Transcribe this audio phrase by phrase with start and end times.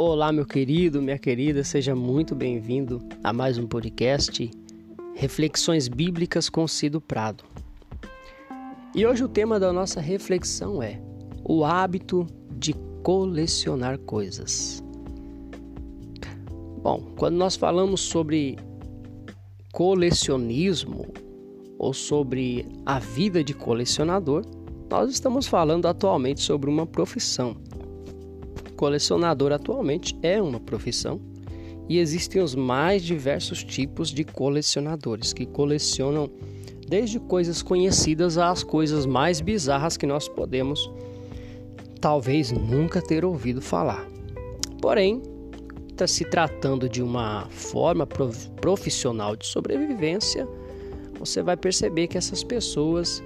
[0.00, 4.48] Olá, meu querido, minha querida, seja muito bem-vindo a mais um podcast
[5.16, 7.42] Reflexões Bíblicas com Cido Prado.
[8.94, 11.02] E hoje o tema da nossa reflexão é
[11.42, 12.24] o hábito
[12.56, 14.84] de colecionar coisas.
[16.80, 18.56] Bom, quando nós falamos sobre
[19.72, 21.08] colecionismo
[21.76, 24.44] ou sobre a vida de colecionador,
[24.88, 27.56] nós estamos falando atualmente sobre uma profissão
[28.78, 31.20] Colecionador atualmente é uma profissão
[31.88, 36.30] e existem os mais diversos tipos de colecionadores que colecionam
[36.88, 40.88] desde coisas conhecidas às coisas mais bizarras que nós podemos
[42.00, 44.06] talvez nunca ter ouvido falar.
[44.80, 45.20] Porém,
[45.96, 50.46] tá se tratando de uma forma profissional de sobrevivência,
[51.18, 53.20] você vai perceber que essas pessoas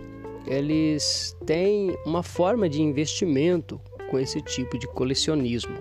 [0.46, 3.78] eles têm uma forma de investimento
[4.12, 5.78] com esse tipo de colecionismo.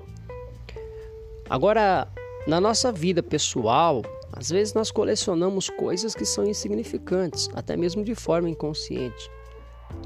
[1.50, 2.08] Agora,
[2.48, 8.16] na nossa vida pessoal, às vezes nós colecionamos coisas que são insignificantes, até mesmo de
[8.16, 9.30] forma inconsciente.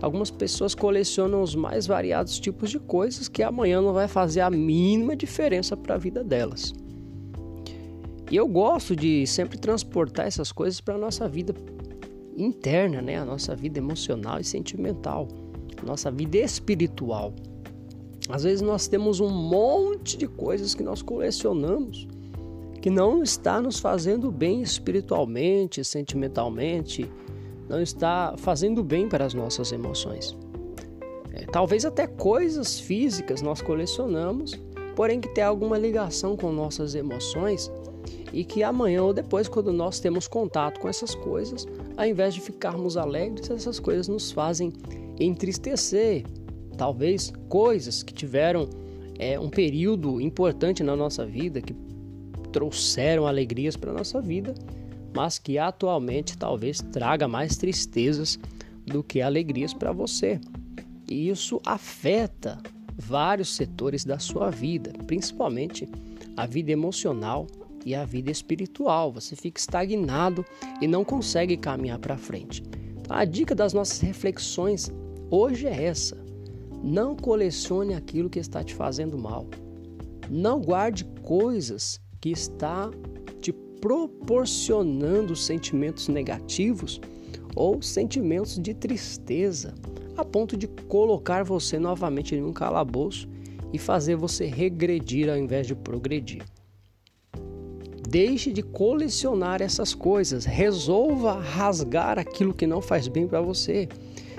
[0.02, 4.50] Algumas pessoas colecionam os mais variados tipos de coisas que amanhã não vai fazer a
[4.50, 6.74] mínima diferença para a vida delas.
[8.32, 11.54] E eu gosto de sempre transportar essas coisas para a nossa vida
[12.36, 13.20] interna, né?
[13.20, 15.28] a nossa vida emocional e sentimental,
[15.80, 17.32] a nossa vida espiritual.
[18.30, 22.08] Às vezes nós temos um monte de coisas que nós colecionamos
[22.86, 27.10] que não está nos fazendo bem espiritualmente, sentimentalmente,
[27.68, 30.38] não está fazendo bem para as nossas emoções.
[31.34, 34.54] É, talvez até coisas físicas nós colecionamos,
[34.96, 37.72] porém que tem alguma ligação com nossas emoções
[38.32, 41.66] e que amanhã ou depois, quando nós temos contato com essas coisas,
[41.98, 44.72] ao invés de ficarmos alegres, essas coisas nos fazem
[45.20, 46.24] entristecer,
[46.76, 48.70] talvez coisas que tiveram
[49.18, 51.76] é, um período importante na nossa vida, que
[52.52, 54.54] trouxeram alegrias para a nossa vida,
[55.14, 58.40] mas que atualmente talvez traga mais tristezas
[58.86, 60.40] do que alegrias para você.
[61.10, 62.58] E isso afeta
[62.98, 65.88] vários setores da sua vida, principalmente
[66.36, 67.48] a vida emocional
[67.86, 69.12] e a vida espiritual.
[69.14, 70.46] Você fica estagnado
[70.82, 72.64] e não consegue caminhar para frente.
[73.08, 74.92] A dica das nossas reflexões
[75.30, 76.25] hoje é essa.
[76.88, 79.48] Não colecione aquilo que está te fazendo mal.
[80.30, 82.92] Não guarde coisas que está
[83.42, 83.52] te
[83.82, 87.02] proporcionando sentimentos negativos
[87.56, 89.74] ou sentimentos de tristeza,
[90.16, 93.28] a ponto de colocar você novamente em um calabouço
[93.74, 96.44] e fazer você regredir ao invés de progredir.
[98.08, 103.90] Deixe de colecionar essas coisas, resolva rasgar aquilo que não faz bem para você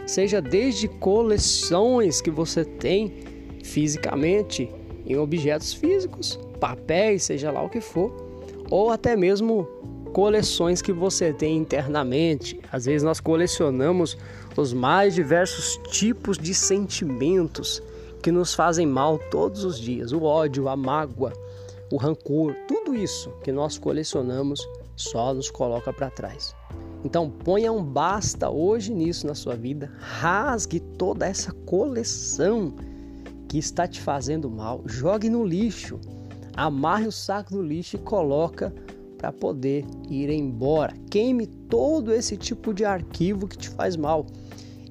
[0.06, 3.12] seja desde coleções que você tem
[3.62, 4.70] fisicamente
[5.04, 8.14] em objetos físicos, papéis, seja lá o que for,
[8.70, 9.68] ou até mesmo
[10.12, 12.58] coleções que você tem internamente.
[12.72, 14.16] Às vezes nós colecionamos
[14.56, 17.82] os mais diversos tipos de sentimentos
[18.22, 21.32] que nos fazem mal todos os dias: o ódio, a mágoa,
[21.92, 24.66] o rancor, tudo isso que nós colecionamos
[24.96, 26.54] só nos coloca para trás.
[27.06, 32.74] Então ponha um basta hoje nisso na sua vida, rasgue toda essa coleção
[33.48, 36.00] que está te fazendo mal, jogue no lixo,
[36.56, 38.74] amarre o saco do lixo e coloca
[39.16, 40.94] para poder ir embora.
[41.08, 44.26] Queime todo esse tipo de arquivo que te faz mal.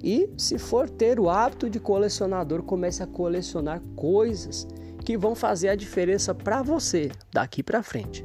[0.01, 4.65] E se for ter o hábito de colecionador, comece a colecionar coisas
[5.03, 8.23] que vão fazer a diferença para você daqui para frente.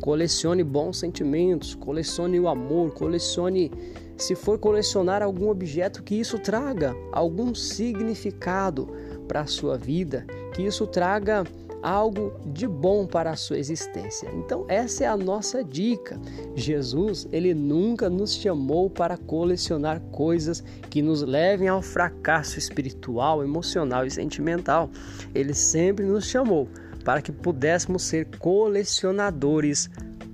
[0.00, 3.70] Colecione bons sentimentos, colecione o amor, colecione,
[4.16, 8.88] se for colecionar algum objeto, que isso traga algum significado
[9.26, 11.44] para a sua vida, que isso traga
[11.82, 14.28] algo de bom para a sua existência.
[14.34, 16.20] Então, essa é a nossa dica.
[16.54, 24.06] Jesus, ele nunca nos chamou para colecionar coisas que nos levem ao fracasso espiritual, emocional
[24.06, 24.90] e sentimental.
[25.34, 26.68] Ele sempre nos chamou
[27.08, 29.88] para que pudéssemos ser colecionadores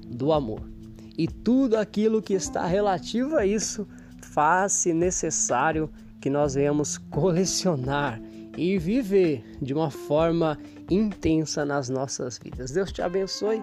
[0.09, 0.69] do amor.
[1.17, 3.87] E tudo aquilo que está relativo a isso
[4.21, 5.89] faz-se necessário
[6.21, 8.21] que nós venhamos colecionar
[8.57, 10.59] e viver de uma forma
[10.91, 12.73] intensa nas nossas vidas.
[12.73, 13.63] Deus te abençoe.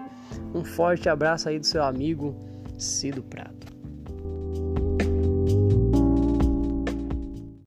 [0.54, 2.34] Um forte abraço aí do seu amigo
[2.78, 3.61] Cido Prado.